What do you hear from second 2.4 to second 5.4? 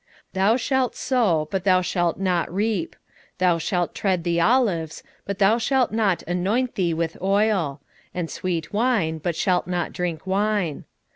reap; thou shalt tread the olives, but